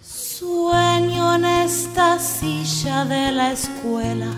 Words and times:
Sueño 0.00 1.34
en 1.34 1.44
esta 1.44 2.18
silla 2.20 3.04
de 3.04 3.32
la 3.32 3.52
escuela 3.52 4.28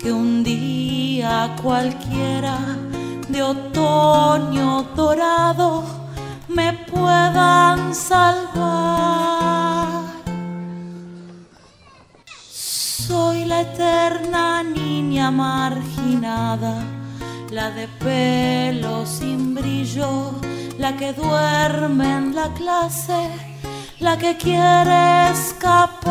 que 0.00 0.10
un 0.10 0.42
día 0.42 1.54
cualquiera 1.62 2.58
de 3.28 3.42
otoño 3.42 4.82
dorado 4.96 5.84
me 6.48 6.72
puedan 6.90 7.94
salvar. 7.94 8.88
Soy 12.50 13.44
la 13.44 13.60
eterna 13.60 14.64
niña 14.64 15.30
marginada, 15.30 16.82
la 17.52 17.70
de 17.70 17.86
pelo 17.86 19.06
sin 19.06 19.54
brillo, 19.54 20.32
la 20.78 20.96
que 20.96 21.12
duerme 21.12 22.04
en 22.04 22.34
la 22.34 22.54
clase, 22.54 23.28
la 23.98 24.16
que 24.16 24.36
quiere 24.36 25.30
escapar. 25.32 26.06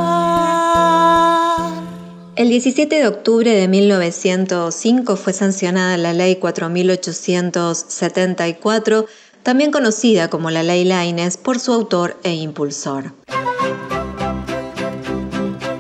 El 2.36 2.50
17 2.50 2.96
de 2.96 3.08
octubre 3.08 3.50
de 3.50 3.68
1905 3.68 5.16
fue 5.16 5.34
sancionada 5.34 5.98
la 5.98 6.14
Ley 6.14 6.36
4874, 6.36 9.08
también 9.42 9.72
conocida 9.72 10.30
como 10.30 10.52
la 10.52 10.62
Ley 10.64 10.84
Laines 10.84 11.38
por 11.38 11.60
su 11.60 11.74
autor 11.74 12.20
e 12.24 12.34
impulsor. 12.34 13.14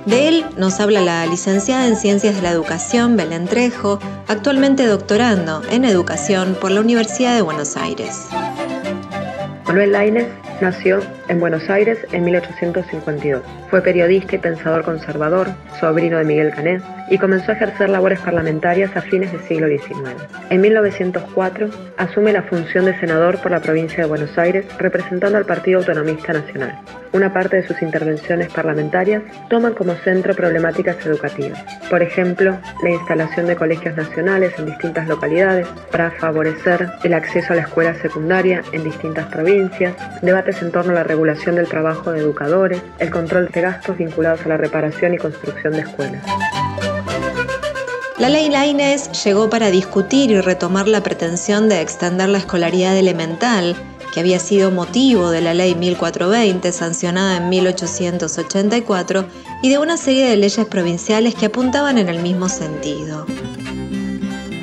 De 0.06 0.30
él 0.30 0.46
nos 0.58 0.80
habla 0.80 1.02
la 1.02 1.26
licenciada 1.26 1.86
en 1.86 1.98
Ciencias 1.98 2.38
de 2.38 2.42
la 2.42 2.52
Educación, 2.52 3.18
Belén 3.18 3.50
Trejo, 3.50 4.00
actualmente 4.28 4.86
doctorando 4.86 5.62
en 5.70 5.84
Educación 5.84 6.56
por 6.60 6.72
la 6.72 6.80
Universidad 6.80 7.36
de 7.36 7.42
Buenos 7.42 7.76
Aires. 7.76 8.28
Manuel 9.68 9.92
Laines 9.92 10.28
nació 10.62 11.02
en 11.28 11.40
Buenos 11.40 11.70
Aires 11.70 12.00
en 12.12 12.24
1852. 12.24 13.42
Fue 13.70 13.82
periodista 13.82 14.36
y 14.36 14.40
pensador 14.40 14.84
conservador, 14.84 15.48
sobrino 15.80 16.18
de 16.18 16.24
Miguel 16.24 16.52
Canet, 16.52 16.84
y 17.10 17.18
comenzó 17.18 17.52
a 17.52 17.56
ejercer 17.56 17.90
labores 17.90 18.20
parlamentarias 18.20 18.96
a 18.96 19.02
fines 19.02 19.32
del 19.32 19.42
siglo 19.42 19.68
XIX. 19.68 20.16
En 20.50 20.62
1904 20.62 21.70
asume 21.98 22.34
la 22.34 22.44
función 22.44 22.86
de 22.86 23.00
senador 23.00 23.40
por 23.42 23.52
la 23.52 23.62
provincia 23.62 24.04
de 24.04 24.10
Buenos 24.10 24.38
Aires, 24.38 24.66
representando 24.78 25.38
al 25.38 25.46
Partido 25.46 25.80
Autonomista 25.80 26.34
Nacional. 26.34 26.80
Una 27.14 27.34
parte 27.34 27.58
de 27.58 27.68
sus 27.68 27.82
intervenciones 27.82 28.52
parlamentarias 28.52 29.24
toman 29.50 29.74
como 29.74 29.96
centro 29.96 30.36
problemáticas 30.36 31.04
educativas. 31.06 31.64
Por 31.90 32.02
ejemplo, 32.02 32.58
la 32.84 32.90
instalación 32.90 33.48
de 33.48 33.56
colegios 33.56 33.96
nacionales 33.96 34.54
en 34.60 34.66
distintas 34.66 35.08
localidades 35.08 35.68
para 35.92 36.12
favorecer 36.12 36.90
el 37.04 37.14
acceso 37.14 37.54
a 37.54 37.56
la 37.56 37.62
escuela 37.64 37.94
secundaria 37.96 38.62
en 38.72 38.84
distintas 38.84 39.28
provincias, 39.28 39.96
debates 40.22 40.62
en 40.62 40.72
torno 40.72 40.92
a 40.92 40.96
la 40.96 41.04
regulación 41.18 41.56
del 41.56 41.68
trabajo 41.68 42.12
de 42.12 42.20
educadores, 42.20 42.80
el 43.00 43.10
control 43.10 43.50
de 43.52 43.62
gastos 43.62 43.98
vinculados 43.98 44.42
a 44.46 44.50
la 44.50 44.58
reparación 44.58 45.16
y 45.16 45.18
construcción 45.18 45.74
de 45.74 45.80
escuelas. 45.80 46.24
La 48.20 48.30
ley 48.30 48.50
Laines 48.50 49.24
llegó 49.24 49.50
para 49.50 49.72
discutir 49.72 50.30
y 50.30 50.40
retomar 50.42 50.88
la 50.88 51.02
pretensión 51.02 51.70
de 51.70 51.82
extender 51.82 52.30
la 52.30 52.38
escolaridad 52.38 52.96
elemental, 52.96 53.76
que 54.14 54.20
había 54.20 54.38
sido 54.38 54.70
motivo 54.70 55.32
de 55.32 55.42
la 55.42 55.56
ley 55.56 55.74
1420 55.74 56.72
sancionada 56.72 57.38
en 57.38 57.50
1884 57.50 59.26
y 59.64 59.70
de 59.70 59.80
una 59.80 59.98
serie 59.98 60.30
de 60.30 60.38
leyes 60.38 60.68
provinciales 60.68 61.34
que 61.34 61.48
apuntaban 61.48 61.98
en 61.98 62.10
el 62.10 62.22
mismo 62.22 62.48
sentido. 62.48 63.26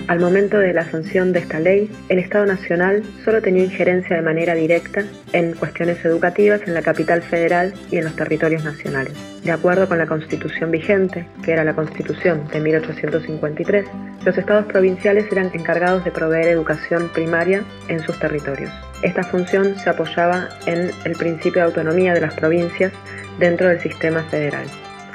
Al 0.06 0.20
momento 0.20 0.58
de 0.58 0.74
la 0.74 0.84
sanción 0.90 1.32
de 1.32 1.38
esta 1.38 1.60
ley, 1.60 1.90
el 2.10 2.18
Estado 2.18 2.44
Nacional 2.44 3.02
solo 3.24 3.40
tenía 3.40 3.64
injerencia 3.64 4.16
de 4.16 4.22
manera 4.22 4.54
directa 4.54 5.02
en 5.32 5.54
cuestiones 5.54 6.04
educativas 6.04 6.60
en 6.66 6.74
la 6.74 6.82
capital 6.82 7.22
federal 7.22 7.72
y 7.90 7.96
en 7.96 8.04
los 8.04 8.14
territorios 8.14 8.64
nacionales. 8.64 9.14
De 9.42 9.50
acuerdo 9.50 9.88
con 9.88 9.96
la 9.96 10.06
constitución 10.06 10.70
vigente, 10.70 11.26
que 11.42 11.52
era 11.52 11.64
la 11.64 11.74
constitución 11.74 12.46
de 12.52 12.60
1853, 12.60 13.86
los 14.26 14.36
estados 14.36 14.66
provinciales 14.66 15.24
eran 15.32 15.50
encargados 15.54 16.04
de 16.04 16.10
proveer 16.10 16.48
educación 16.48 17.08
primaria 17.14 17.64
en 17.88 18.00
sus 18.00 18.18
territorios. 18.18 18.72
Esta 19.02 19.22
función 19.22 19.74
se 19.78 19.88
apoyaba 19.88 20.50
en 20.66 20.90
el 21.06 21.12
principio 21.12 21.62
de 21.62 21.68
autonomía 21.68 22.12
de 22.12 22.20
las 22.20 22.34
provincias 22.34 22.92
dentro 23.38 23.68
del 23.68 23.80
sistema 23.80 24.22
federal. 24.24 24.66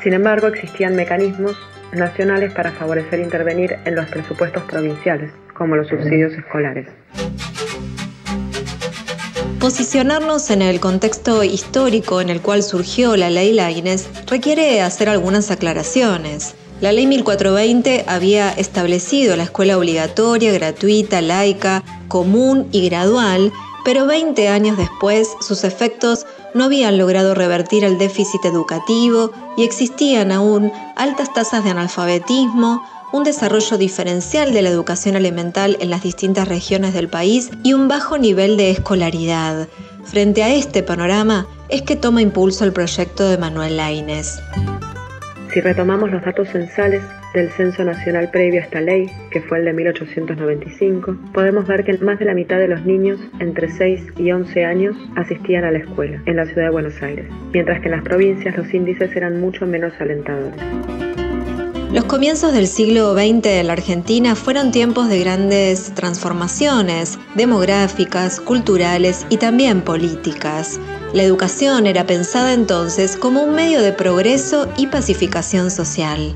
Sin 0.02 0.14
embargo, 0.14 0.48
existían 0.48 0.96
mecanismos 0.96 1.56
nacionales 1.94 2.54
para 2.54 2.72
favorecer 2.72 3.20
intervenir 3.20 3.78
en 3.86 3.96
los 3.96 4.08
presupuestos 4.08 4.64
provinciales, 4.64 5.32
como 5.54 5.76
los 5.76 5.88
subsidios 5.88 6.34
escolares. 6.34 6.88
Posicionarnos 9.60 10.52
en 10.52 10.62
el 10.62 10.80
contexto 10.80 11.44
histórico 11.44 12.22
en 12.22 12.30
el 12.30 12.42
cual 12.42 12.64
surgió 12.64 13.18
la 13.18 13.30
ley 13.30 13.52
Laines 13.52 14.10
requiere 14.28 14.82
hacer 14.82 15.10
algunas 15.10 15.52
aclaraciones. 15.52 16.56
La 16.80 16.94
ley 16.94 17.08
1420 17.08 18.06
había 18.08 18.52
establecido 18.52 19.36
la 19.36 19.44
escuela 19.44 19.78
obligatoria, 19.78 20.54
gratuita, 20.54 21.22
laica, 21.22 21.84
común 22.08 22.70
y 22.72 22.88
gradual, 22.88 23.52
pero 23.84 24.06
20 24.06 24.48
años 24.48 24.78
después 24.78 25.28
sus 25.42 25.66
efectos 25.66 26.26
no 26.54 26.66
habían 26.66 26.98
logrado 26.98 27.36
revertir 27.36 27.84
el 27.84 27.98
déficit 27.98 28.46
educativo 28.46 29.32
y 29.58 29.64
existían 29.64 30.32
aún 30.32 30.72
altas 30.96 31.34
tasas 31.34 31.64
de 31.64 31.72
analfabetismo, 31.72 32.84
un 33.12 33.24
desarrollo 33.24 33.78
diferencial 33.78 34.54
de 34.54 34.62
la 34.62 34.70
educación 34.70 35.16
elemental 35.16 35.78
en 35.80 35.90
las 35.90 36.04
distintas 36.04 36.48
regiones 36.48 36.94
del 36.94 37.08
país 37.08 37.50
y 37.64 37.74
un 37.74 37.88
bajo 37.88 38.18
nivel 38.18 38.58
de 38.58 38.72
escolaridad. 38.72 39.68
Frente 40.06 40.44
a 40.44 40.50
este 40.50 40.84
panorama 40.84 41.48
es 41.70 41.82
que 41.82 41.96
toma 41.96 42.22
impulso 42.22 42.66
el 42.66 42.74
proyecto 42.74 43.28
de 43.28 43.38
Manuel 43.38 43.78
Laines. 43.78 44.42
Si 45.54 45.62
retomamos 45.62 46.12
los 46.12 46.24
datos 46.24 46.48
censales 46.50 47.02
del 47.34 47.50
censo 47.52 47.84
nacional 47.84 48.30
previo 48.32 48.62
a 48.62 48.64
esta 48.64 48.82
ley, 48.82 49.10
que 49.32 49.42
fue 49.42 49.60
el 49.60 49.66
de 49.66 49.74
1895, 49.74 51.16
podemos 51.34 51.68
ver 51.68 51.84
que 51.84 51.98
más 52.00 52.20
de 52.20 52.26
la 52.26 52.34
mitad 52.34 52.58
de 52.58 52.68
los 52.68 52.86
niños 52.86 53.20
entre 53.40 53.70
6 53.70 54.14
y 54.18 54.32
11 54.32 54.66
años 54.66 54.96
asistían 55.16 55.64
a 55.64 55.72
la 55.72 55.80
escuela 55.80 56.22
en 56.26 56.36
la 56.36 56.46
ciudad 56.46 56.64
de 56.64 56.72
Buenos 56.72 57.02
Aires, 57.02 57.26
mientras 57.54 57.80
que 57.82 57.86
en 57.86 57.92
las 57.92 58.04
provincias 58.04 58.58
los 58.58 58.74
índices 58.74 59.16
eran 59.16 59.40
mucho 59.40 59.66
menos 59.66 59.94
alentadores. 60.00 60.60
Los 61.92 62.06
comienzos 62.06 62.54
del 62.54 62.68
siglo 62.68 63.16
XX 63.16 63.48
en 63.48 63.68
la 63.68 63.74
Argentina 63.74 64.36
fueron 64.36 64.72
tiempos 64.72 65.10
de 65.10 65.20
grandes 65.22 65.92
transformaciones 65.96 67.18
demográficas, 67.34 68.40
culturales 68.40 69.26
y 69.30 69.38
también 69.38 69.82
políticas. 69.82 70.80
La 71.16 71.24
educación 71.24 71.88
era 71.88 72.06
pensada 72.06 72.54
entonces 72.54 73.18
como 73.18 73.42
un 73.42 73.56
medio 73.56 73.82
de 73.82 73.92
progreso 73.92 74.72
y 74.78 74.86
pacificación 74.86 75.72
social. 75.72 76.36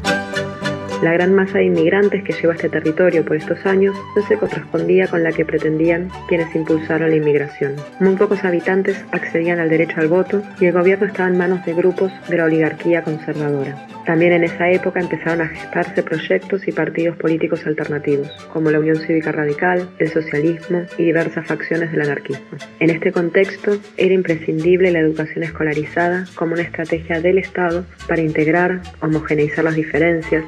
La 1.04 1.12
gran 1.12 1.34
masa 1.34 1.58
de 1.58 1.66
inmigrantes 1.66 2.24
que 2.24 2.32
llegó 2.32 2.54
a 2.54 2.56
este 2.56 2.70
territorio 2.70 3.26
por 3.26 3.36
estos 3.36 3.66
años 3.66 3.94
no 4.16 4.26
se 4.26 4.38
correspondía 4.38 5.06
con 5.10 5.22
la 5.22 5.34
que 5.34 5.44
pretendían 5.44 6.10
quienes 6.30 6.56
impulsaron 6.56 7.10
la 7.10 7.18
inmigración. 7.18 7.76
Muy 8.00 8.16
pocos 8.16 8.46
habitantes 8.46 9.04
accedían 9.12 9.60
al 9.60 9.68
derecho 9.68 10.00
al 10.00 10.08
voto 10.08 10.42
y 10.62 10.66
el 10.68 10.72
gobierno 10.72 11.06
estaba 11.06 11.28
en 11.28 11.38
manos 11.38 11.66
de 11.66 11.74
grupos 11.74 12.14
de 12.30 12.38
la 12.38 12.46
oligarquía 12.46 13.04
conservadora. 13.04 13.86
También 14.06 14.34
en 14.34 14.44
esa 14.44 14.70
época 14.70 15.00
empezaron 15.00 15.42
a 15.42 15.48
gestarse 15.48 16.04
proyectos 16.04 16.68
y 16.68 16.72
partidos 16.72 17.16
políticos 17.18 17.66
alternativos, 17.66 18.30
como 18.52 18.70
la 18.70 18.80
Unión 18.80 18.98
Cívica 18.98 19.32
Radical, 19.32 19.90
el 20.00 20.10
socialismo 20.10 20.82
y 20.98 21.06
diversas 21.06 21.48
facciones 21.48 21.92
del 21.92 22.02
anarquismo. 22.02 22.58
En 22.80 22.90
este 22.90 23.12
contexto, 23.14 23.78
era 23.96 24.14
imprescindible 24.14 24.92
la 24.92 25.00
educación 25.00 25.44
escolarizada 25.44 26.26
como 26.36 26.54
una 26.54 26.64
estrategia 26.64 27.22
del 27.22 27.38
Estado 27.38 27.86
para 28.08 28.22
integrar, 28.22 28.82
homogeneizar 29.02 29.64
las 29.64 29.76
diferencias, 29.76 30.44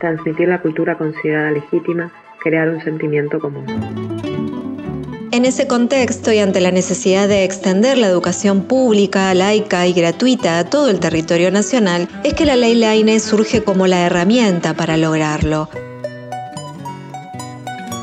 transmitir 0.00 0.48
la 0.48 0.60
cultura 0.60 0.96
considerada 0.96 1.50
legítima, 1.50 2.10
crear 2.42 2.70
un 2.70 2.82
sentimiento 2.82 3.38
común. 3.38 4.13
En 5.34 5.44
ese 5.44 5.66
contexto 5.66 6.32
y 6.32 6.38
ante 6.38 6.60
la 6.60 6.70
necesidad 6.70 7.26
de 7.26 7.42
extender 7.42 7.98
la 7.98 8.06
educación 8.06 8.62
pública, 8.62 9.34
laica 9.34 9.84
y 9.84 9.92
gratuita 9.92 10.60
a 10.60 10.64
todo 10.64 10.88
el 10.90 11.00
territorio 11.00 11.50
nacional, 11.50 12.06
es 12.22 12.34
que 12.34 12.44
la 12.44 12.54
ley 12.54 12.76
LAINE 12.76 13.18
surge 13.18 13.64
como 13.64 13.88
la 13.88 14.06
herramienta 14.06 14.74
para 14.74 14.96
lograrlo. 14.96 15.68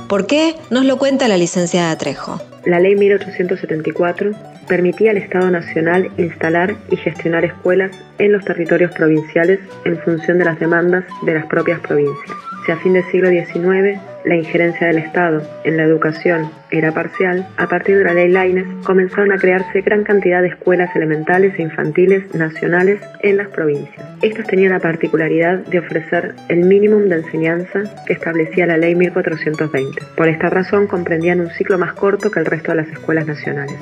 ¿Por 0.09 0.27
qué? 0.27 0.55
Nos 0.71 0.83
lo 0.83 0.97
cuenta 0.97 1.29
la 1.29 1.37
licenciada 1.37 1.97
Trejo. 1.97 2.41
La 2.65 2.81
ley 2.81 2.97
1874 2.97 4.31
permitía 4.67 5.11
al 5.11 5.17
Estado 5.17 5.49
Nacional 5.49 6.11
instalar 6.17 6.75
y 6.89 6.97
gestionar 6.97 7.45
escuelas 7.45 7.91
en 8.19 8.33
los 8.33 8.43
territorios 8.43 8.91
provinciales 8.91 9.61
en 9.85 9.97
función 9.99 10.37
de 10.37 10.43
las 10.43 10.59
demandas 10.59 11.05
de 11.21 11.35
las 11.35 11.45
propias 11.45 11.79
provincias. 11.79 12.37
Si 12.65 12.73
a 12.73 12.77
fin 12.77 12.91
del 12.91 13.09
siglo 13.09 13.29
XIX 13.29 14.01
la 14.25 14.35
injerencia 14.35 14.87
del 14.87 14.99
Estado 14.99 15.41
en 15.63 15.77
la 15.77 15.83
educación 15.83 16.51
era 16.69 16.93
parcial, 16.93 17.47
a 17.57 17.67
partir 17.67 17.97
de 17.97 18.03
la 18.03 18.13
ley 18.13 18.29
Laines 18.29 18.67
comenzaron 18.83 19.31
a 19.31 19.37
crearse 19.37 19.81
gran 19.81 20.03
cantidad 20.03 20.41
de 20.41 20.49
escuelas 20.49 20.95
elementales 20.95 21.57
e 21.57 21.63
infantiles 21.63 22.33
nacionales 22.33 23.01
en 23.21 23.37
las 23.37 23.47
provincias. 23.49 24.05
Estas 24.21 24.47
tenían 24.47 24.71
la 24.71 24.79
particularidad 24.79 25.59
de 25.59 25.79
ofrecer 25.79 26.35
el 26.49 26.59
mínimo 26.65 26.97
de 26.97 27.15
enseñanza 27.15 27.83
que 28.05 28.13
establecía 28.13 28.67
la 28.67 28.77
ley 28.77 28.95
1420. 28.95 30.03
Por 30.15 30.27
esta 30.27 30.49
razón 30.49 30.87
comprendían 30.87 31.39
un 31.39 31.49
ciclo 31.49 31.77
más 31.77 31.93
corto 31.93 32.29
que 32.29 32.39
el 32.39 32.45
resto 32.45 32.71
de 32.71 32.77
las 32.77 32.87
escuelas 32.89 33.25
nacionales. 33.27 33.77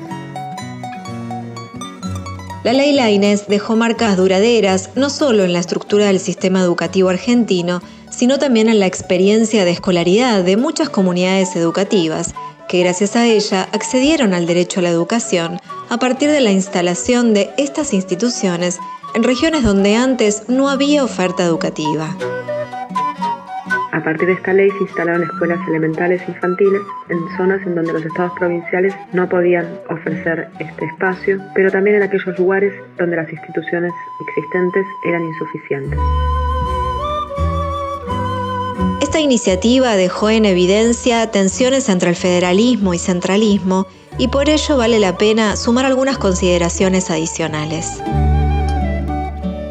La 2.62 2.74
ley 2.74 2.92
Laines 2.92 3.48
dejó 3.48 3.74
marcas 3.74 4.18
duraderas 4.18 4.90
no 4.94 5.08
solo 5.08 5.44
en 5.44 5.54
la 5.54 5.60
estructura 5.60 6.06
del 6.06 6.20
sistema 6.20 6.60
educativo 6.60 7.08
argentino, 7.08 7.80
sino 8.10 8.38
también 8.38 8.68
en 8.68 8.80
la 8.80 8.86
experiencia 8.86 9.64
de 9.64 9.70
escolaridad 9.70 10.44
de 10.44 10.56
muchas 10.56 10.90
comunidades 10.90 11.56
educativas, 11.56 12.34
que 12.68 12.80
gracias 12.80 13.16
a 13.16 13.26
ella 13.26 13.68
accedieron 13.72 14.34
al 14.34 14.46
derecho 14.46 14.80
a 14.80 14.82
la 14.84 14.90
educación 14.90 15.58
a 15.88 15.98
partir 15.98 16.30
de 16.30 16.40
la 16.40 16.52
instalación 16.52 17.34
de 17.34 17.50
estas 17.56 17.92
instituciones 17.92 18.78
en 19.14 19.24
regiones 19.24 19.64
donde 19.64 19.96
antes 19.96 20.48
no 20.48 20.68
había 20.68 21.02
oferta 21.02 21.42
educativa. 21.44 22.16
A 23.92 24.02
partir 24.02 24.28
de 24.28 24.34
esta 24.34 24.52
ley 24.52 24.70
se 24.70 24.84
instalaron 24.84 25.24
escuelas 25.24 25.58
elementales 25.68 26.22
infantiles 26.28 26.80
en 27.08 27.18
zonas 27.36 27.60
en 27.66 27.74
donde 27.74 27.92
los 27.92 28.04
estados 28.04 28.32
provinciales 28.38 28.94
no 29.12 29.28
podían 29.28 29.66
ofrecer 29.88 30.48
este 30.60 30.84
espacio, 30.84 31.40
pero 31.54 31.70
también 31.70 31.96
en 31.96 32.04
aquellos 32.04 32.38
lugares 32.38 32.72
donde 32.98 33.16
las 33.16 33.30
instituciones 33.30 33.92
existentes 34.20 34.86
eran 35.04 35.22
insuficientes. 35.22 35.98
Esta 39.10 39.18
iniciativa 39.18 39.96
dejó 39.96 40.30
en 40.30 40.44
evidencia 40.44 41.28
tensiones 41.32 41.88
entre 41.88 42.10
el 42.10 42.14
federalismo 42.14 42.94
y 42.94 42.98
centralismo 42.98 43.88
y 44.18 44.28
por 44.28 44.48
ello 44.48 44.76
vale 44.76 45.00
la 45.00 45.18
pena 45.18 45.56
sumar 45.56 45.84
algunas 45.84 46.16
consideraciones 46.16 47.10
adicionales. 47.10 48.00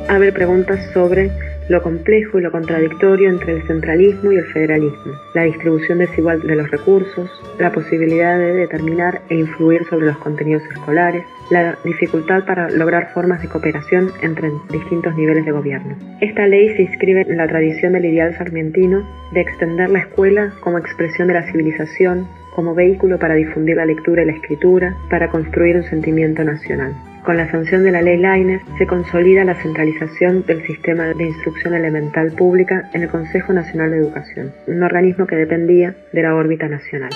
A 0.09 0.17
ver, 0.17 0.33
preguntas 0.33 0.81
sobre 0.93 1.31
lo 1.69 1.81
complejo 1.81 2.37
y 2.37 2.41
lo 2.41 2.51
contradictorio 2.51 3.29
entre 3.29 3.53
el 3.53 3.65
centralismo 3.65 4.33
y 4.33 4.39
el 4.39 4.45
federalismo, 4.47 5.13
la 5.33 5.43
distribución 5.43 5.99
desigual 5.99 6.41
de 6.41 6.57
los 6.57 6.69
recursos, 6.69 7.29
la 7.59 7.71
posibilidad 7.71 8.37
de 8.37 8.55
determinar 8.55 9.21
e 9.29 9.35
influir 9.35 9.85
sobre 9.89 10.07
los 10.07 10.17
contenidos 10.17 10.63
escolares, 10.63 11.23
la 11.49 11.77
dificultad 11.83 12.45
para 12.45 12.69
lograr 12.69 13.11
formas 13.13 13.41
de 13.41 13.47
cooperación 13.47 14.11
entre 14.21 14.51
distintos 14.71 15.15
niveles 15.15 15.45
de 15.45 15.51
gobierno. 15.51 15.95
Esta 16.21 16.45
ley 16.47 16.75
se 16.75 16.83
inscribe 16.83 17.21
en 17.21 17.37
la 17.37 17.47
tradición 17.47 17.93
del 17.93 18.05
ideal 18.05 18.35
sarmientino 18.37 19.03
de 19.31 19.41
extender 19.41 19.89
la 19.89 19.99
escuela 19.99 20.53
como 20.61 20.77
expresión 20.77 21.27
de 21.27 21.35
la 21.35 21.51
civilización, 21.51 22.27
como 22.55 22.75
vehículo 22.75 23.17
para 23.19 23.35
difundir 23.35 23.77
la 23.77 23.85
lectura 23.85 24.23
y 24.23 24.25
la 24.25 24.33
escritura, 24.33 24.95
para 25.09 25.29
construir 25.29 25.77
un 25.77 25.83
sentimiento 25.83 26.43
nacional. 26.43 26.93
Con 27.23 27.37
la 27.37 27.51
sanción 27.51 27.83
de 27.83 27.91
la 27.91 28.01
ley 28.01 28.17
Laines 28.17 28.61
se 28.77 28.87
consolida 28.87 29.43
la 29.43 29.55
centralización 29.55 30.45
del 30.45 30.65
sistema 30.65 31.05
de 31.13 31.25
instrucción 31.25 31.73
elemental 31.73 32.31
pública 32.31 32.89
en 32.93 33.03
el 33.03 33.09
Consejo 33.09 33.53
Nacional 33.53 33.91
de 33.91 33.97
Educación, 33.97 34.51
un 34.67 34.83
organismo 34.83 35.27
que 35.27 35.35
dependía 35.35 35.95
de 36.13 36.23
la 36.23 36.33
órbita 36.33 36.67
nacional. 36.67 37.09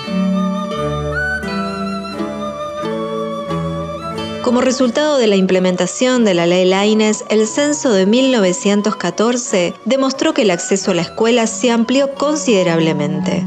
Como 4.44 4.60
resultado 4.60 5.20
de 5.20 5.28
la 5.28 5.38
implementación 5.38 6.26
de 6.26 6.34
la 6.34 6.46
ley 6.46 6.66
Laines, 6.66 7.24
el 7.30 7.48
censo 7.48 7.94
de 7.94 8.06
1914 8.06 9.74
demostró 9.86 10.34
que 10.34 10.42
el 10.42 10.52
acceso 10.52 10.92
a 10.92 10.96
la 10.96 11.04
escuela 11.04 11.48
se 11.48 11.72
amplió 11.72 12.14
considerablemente. 12.16 13.42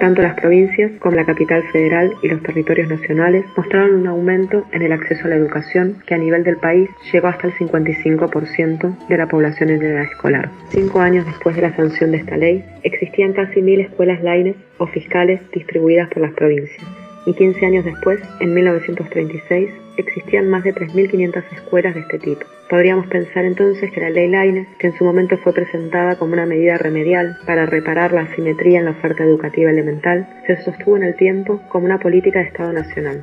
Tanto 0.00 0.22
las 0.22 0.40
provincias 0.40 0.92
como 0.98 1.16
la 1.16 1.26
capital 1.26 1.62
federal 1.72 2.14
y 2.22 2.28
los 2.28 2.42
territorios 2.42 2.88
nacionales 2.88 3.44
mostraron 3.54 3.96
un 3.96 4.06
aumento 4.06 4.64
en 4.72 4.80
el 4.80 4.92
acceso 4.92 5.26
a 5.26 5.28
la 5.28 5.36
educación 5.36 6.02
que 6.06 6.14
a 6.14 6.18
nivel 6.18 6.42
del 6.42 6.56
país 6.56 6.88
llegó 7.12 7.28
hasta 7.28 7.48
el 7.48 7.52
55% 7.52 9.08
de 9.08 9.18
la 9.18 9.26
población 9.26 9.68
en 9.68 9.82
edad 9.82 10.04
escolar. 10.04 10.50
Cinco 10.70 11.00
años 11.00 11.26
después 11.26 11.54
de 11.54 11.62
la 11.62 11.76
sanción 11.76 12.12
de 12.12 12.16
esta 12.16 12.38
ley, 12.38 12.64
existían 12.82 13.34
casi 13.34 13.60
mil 13.60 13.80
escuelas 13.80 14.22
laines 14.22 14.56
o 14.78 14.86
fiscales 14.86 15.42
distribuidas 15.52 16.08
por 16.08 16.22
las 16.22 16.32
provincias 16.32 17.03
y 17.26 17.34
15 17.34 17.66
años 17.66 17.84
después, 17.84 18.20
en 18.40 18.54
1936, 18.54 19.70
existían 19.96 20.48
más 20.48 20.64
de 20.64 20.74
3.500 20.74 21.44
escuelas 21.52 21.94
de 21.94 22.00
este 22.00 22.18
tipo. 22.18 22.44
Podríamos 22.68 23.06
pensar 23.06 23.44
entonces 23.44 23.90
que 23.92 24.00
la 24.00 24.10
ley 24.10 24.28
Laines, 24.28 24.66
que 24.78 24.88
en 24.88 24.98
su 24.98 25.04
momento 25.04 25.36
fue 25.38 25.52
presentada 25.52 26.16
como 26.16 26.32
una 26.32 26.46
medida 26.46 26.76
remedial 26.78 27.36
para 27.46 27.66
reparar 27.66 28.12
la 28.12 28.22
asimetría 28.22 28.80
en 28.80 28.86
la 28.86 28.90
oferta 28.92 29.24
educativa 29.24 29.70
elemental, 29.70 30.28
se 30.46 30.62
sostuvo 30.62 30.96
en 30.96 31.04
el 31.04 31.16
tiempo 31.16 31.60
como 31.68 31.86
una 31.86 31.98
política 31.98 32.40
de 32.40 32.46
Estado 32.46 32.72
nacional. 32.72 33.22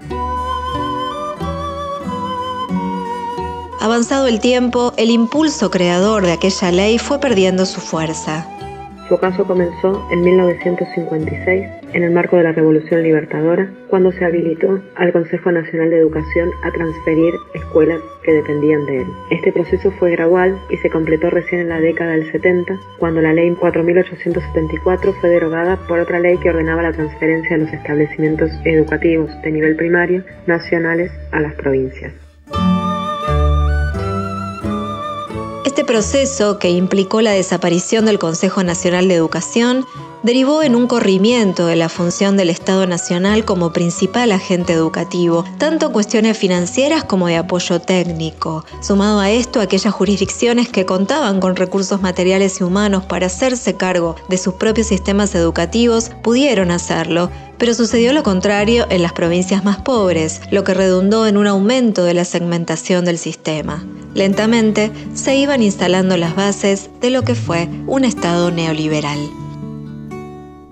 Avanzado 3.82 4.28
el 4.28 4.40
tiempo, 4.40 4.94
el 4.98 5.10
impulso 5.10 5.72
creador 5.72 6.24
de 6.24 6.34
aquella 6.34 6.72
ley 6.72 7.00
fue 7.00 7.20
perdiendo 7.20 7.66
su 7.66 7.82
fuerza. 7.82 8.46
Su 9.10 9.18
caso 9.18 9.44
comenzó 9.44 10.08
en 10.12 10.22
1956, 10.22 11.81
en 11.94 12.04
el 12.04 12.12
marco 12.12 12.38
de 12.38 12.44
la 12.44 12.52
Revolución 12.52 13.04
Libertadora, 13.04 13.72
cuando 13.90 14.12
se 14.12 14.26
habilitó 14.26 14.82
al 14.96 15.12
Consejo 15.12 15.52
Nacional 15.52 15.90
de 15.90 15.98
Educación 15.98 16.50
a 16.64 16.72
transferir 16.72 17.34
escuelas 17.54 18.02
que 18.24 18.34
dependían 18.34 18.86
de 18.86 19.02
él. 19.02 19.08
Este 19.30 19.52
proceso 19.52 19.92
fue 19.92 20.12
gradual 20.12 20.58
y 20.70 20.78
se 20.78 20.90
completó 20.90 21.30
recién 21.30 21.62
en 21.62 21.70
la 21.70 21.80
década 21.80 22.12
del 22.12 22.32
70, 22.32 22.80
cuando 23.00 23.22
la 23.22 23.34
Ley 23.34 23.52
4874 23.56 25.14
fue 25.14 25.30
derogada 25.30 25.78
por 25.88 26.00
otra 26.00 26.20
ley 26.20 26.38
que 26.38 26.50
ordenaba 26.50 26.84
la 26.84 26.94
transferencia 26.94 27.58
de 27.58 27.66
los 27.66 27.74
establecimientos 27.74 28.50
educativos 28.66 29.30
de 29.42 29.52
nivel 29.52 29.76
primario 29.76 30.24
nacionales 30.48 31.12
a 31.32 31.40
las 31.40 31.54
provincias. 31.56 32.14
Este 35.66 35.86
proceso, 35.86 36.60
que 36.60 36.70
implicó 36.70 37.22
la 37.22 37.32
desaparición 37.32 38.06
del 38.06 38.20
Consejo 38.20 38.64
Nacional 38.64 39.08
de 39.08 39.16
Educación, 39.16 39.86
derivó 40.24 40.62
en 40.64 40.76
un 40.76 40.88
corrimiento 40.88 41.66
de 41.66 41.76
la 41.76 41.90
función 41.90 42.38
del 42.38 42.50
Estado 42.50 42.86
Nacional 42.86 43.46
como 43.46 43.74
principal 43.74 44.32
agente 44.32 44.74
educativo, 44.74 45.44
tanto 45.58 45.92
cuestiones 45.92 46.38
financieras 46.38 47.04
como 47.04 47.28
de 47.28 47.38
apoyo 47.38 47.80
técnico. 47.80 48.64
Sumado 48.82 49.20
a 49.20 49.32
esto, 49.32 49.62
aquellas 49.62 49.94
jurisdicciones 49.94 50.70
que 50.70 50.86
contaban 50.86 51.40
con 51.40 51.56
recursos 51.56 52.02
materiales 52.02 52.60
y 52.60 52.64
humanos 52.64 53.04
para 53.06 53.28
hacerse 53.28 53.76
cargo 53.76 54.16
de 54.30 54.38
sus 54.38 54.56
propios 54.56 54.88
sistemas 54.88 55.34
educativos 55.36 56.12
pudieron 56.22 56.72
hacerlo, 56.72 57.32
pero 57.58 57.74
sucedió 57.74 58.14
lo 58.14 58.24
contrario 58.24 58.86
en 58.90 59.02
las 59.02 59.14
provincias 59.14 59.64
más 59.64 59.78
pobres, 59.78 60.42
lo 60.52 60.64
que 60.64 60.74
redundó 60.74 61.28
en 61.28 61.38
un 61.38 61.48
aumento 61.48 62.04
de 62.04 62.14
la 62.14 62.26
segmentación 62.26 63.06
del 63.06 63.18
sistema. 63.18 63.84
Lentamente 64.14 64.92
se 65.14 65.36
iban 65.38 65.64
instalando 65.64 66.18
las 66.18 66.36
bases 66.36 66.90
de 67.00 67.12
lo 67.12 67.24
que 67.24 67.36
fue 67.36 67.70
un 67.88 68.04
Estado 68.04 68.52
neoliberal. 68.52 69.41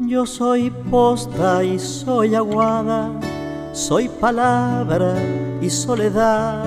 Yo 0.09 0.25
soy 0.25 0.71
posta 0.89 1.63
y 1.63 1.77
soy 1.77 2.33
aguada, 2.33 3.11
soy 3.73 4.09
palabra 4.09 5.13
y 5.61 5.69
soledad, 5.69 6.63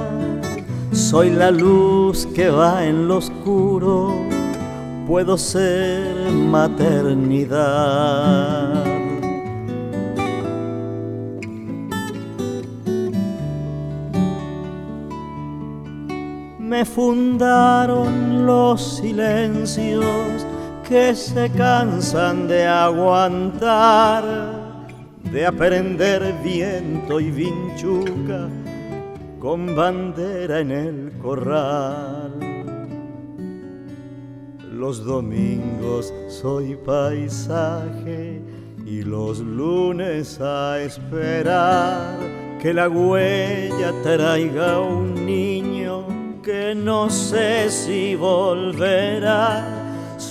soy 0.93 1.31
la 1.31 1.51
luz 1.51 2.25
que 2.37 2.51
va 2.51 2.85
en 2.87 3.09
lo 3.09 3.17
oscuro, 3.17 4.15
puedo 5.09 5.37
ser 5.37 6.31
maternidad. 6.31 7.63
me 16.59 16.87
fundaron 16.87 18.47
los 18.47 18.97
silencios 18.97 20.47
que 20.93 21.15
se 21.15 21.49
cansan 21.53 22.47
de 22.47 22.67
aguantar, 22.67 24.23
de 25.33 25.47
aprender 25.47 26.35
viento 26.45 27.19
y 27.19 27.31
vinchuca 27.31 28.47
con 29.41 29.75
bandera 29.75 30.61
en 30.61 30.71
el 30.71 31.13
corral. 31.23 32.35
Los 34.71 35.03
domingos 35.03 36.13
soy 36.29 36.77
paisaje 36.77 38.43
y 38.85 39.01
los 39.01 39.39
lunes 39.39 40.43
a 40.43 40.79
esperar 40.79 42.19
que 42.61 42.75
la 42.75 42.91
huella 42.91 43.95
traiga 44.03 44.79
un 44.79 45.25
niño 45.25 46.05
que 46.43 46.75
no 46.75 47.09
sé 47.09 47.71
si 47.71 48.15
volverá. 48.15 49.82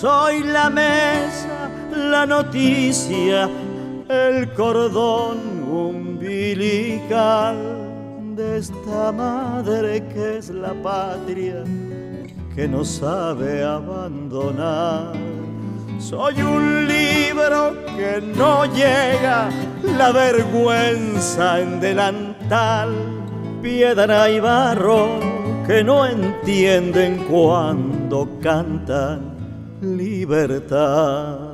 Soy 0.01 0.41
la 0.41 0.67
mesa, 0.72 1.70
la 1.96 2.25
noticia, 2.25 3.48
el 4.10 4.51
cordón 4.53 5.38
umbilical 5.72 7.55
de 8.36 8.58
esta 8.58 9.12
madre 9.12 10.03
que 10.08 10.39
es 10.39 10.50
la 10.50 10.74
patria 10.81 11.63
que 12.55 12.67
no 12.67 12.84
sabe 12.84 13.63
abandonar. 13.63 15.13
Soy 16.00 16.41
un 16.41 16.88
libro 16.88 17.75
que 17.96 18.24
no 18.36 18.65
llega, 18.74 19.51
la 19.84 20.12
vergüenza 20.12 21.60
en 21.60 21.79
delantal, 21.79 22.89
piedra 23.62 24.31
y 24.31 24.39
barro 24.39 25.20
que 25.67 25.84
no 25.84 26.08
entienden 26.08 27.24
cuando 27.29 28.27
cantan 28.41 29.30
libertad. 29.81 31.50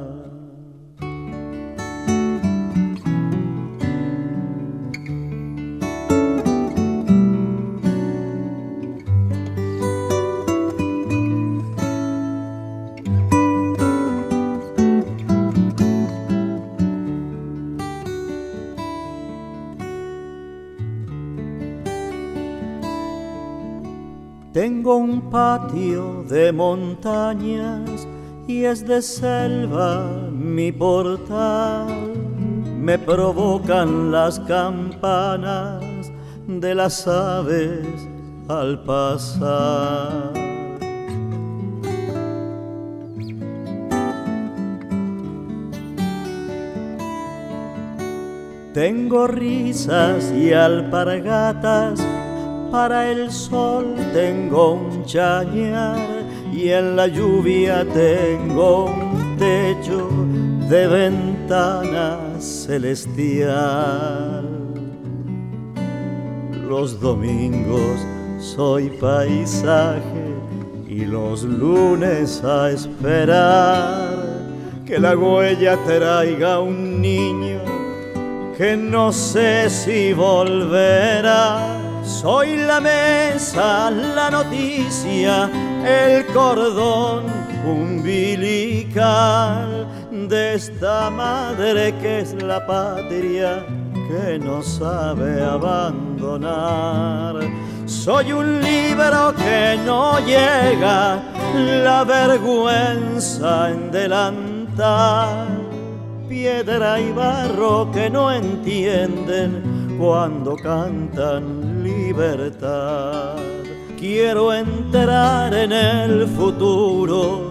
Tengo 24.53 24.97
un 24.97 25.29
patio 25.29 26.23
de 26.23 26.51
montañas 26.51 28.07
y 28.47 28.63
es 28.63 28.87
de 28.87 29.01
selva 29.01 30.09
mi 30.31 30.71
portal. 30.71 31.87
Me 32.79 32.97
provocan 32.97 34.11
las 34.11 34.39
campanas 34.39 35.83
de 36.47 36.73
las 36.73 37.07
aves 37.07 37.85
al 38.47 38.83
pasar. 38.83 40.33
Tengo 48.77 49.25
risas 49.25 50.31
y 50.31 50.53
alpargatas, 50.53 51.99
para 52.71 53.09
el 53.09 53.31
sol 53.31 53.95
tengo 54.13 54.73
un 54.73 55.05
chañar 55.05 55.97
y 56.51 56.69
en 56.69 56.95
la 56.95 57.07
lluvia 57.07 57.85
tengo 57.85 58.85
un 58.85 59.37
techo 59.37 60.09
de 60.69 60.87
ventana 60.87 62.19
celestial. 62.39 64.47
Los 66.67 66.99
domingos 66.99 68.05
soy 68.39 68.89
paisaje 68.89 70.35
y 70.87 71.05
los 71.05 71.43
lunes 71.43 72.43
a 72.43 72.71
esperar 72.71 74.17
que 74.85 74.99
la 74.99 75.15
huella 75.15 75.77
traiga 75.85 76.59
un 76.59 77.01
niño 77.01 77.61
que 78.57 78.75
no 78.75 79.11
sé 79.11 79.69
si 79.69 80.13
volverá. 80.13 81.76
Soy 82.07 82.55
la 82.55 82.79
mesa, 82.79 83.91
la 83.91 84.29
noticia, 84.31 85.49
el 85.85 86.25
cordón 86.27 87.25
umbilical 87.65 88.95
de 90.11 90.53
esta 90.53 91.09
madre 91.09 91.93
que 92.01 92.19
es 92.21 92.33
la 92.41 92.65
patria 92.65 93.61
que 93.91 94.39
no 94.39 94.63
sabe 94.63 95.43
abandonar. 95.43 97.35
Soy 97.85 98.31
un 98.31 98.61
libro 98.61 99.35
que 99.35 99.77
no 99.85 100.17
llega 100.19 101.21
la 101.83 102.05
vergüenza 102.05 103.69
en 103.69 103.91
delantal, 103.91 105.45
piedra 106.29 107.01
y 107.01 107.11
barro 107.11 107.91
que 107.91 108.09
no 108.09 108.31
entienden 108.31 109.97
cuando 109.99 110.55
cantan 110.55 111.66
libertad. 111.83 113.37
Quiero 113.97 114.53
entrar 114.53 115.53
en 115.53 115.71
el 115.71 116.27
futuro 116.27 117.49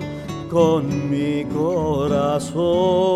con 0.50 1.10
mi 1.10 1.44
corazón. 1.44 3.06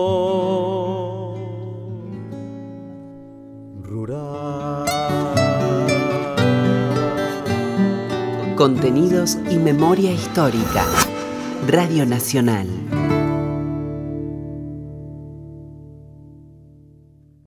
Contenidos 8.60 9.38
y 9.50 9.56
memoria 9.56 10.12
histórica. 10.12 10.84
Radio 11.66 12.04
Nacional. 12.04 12.89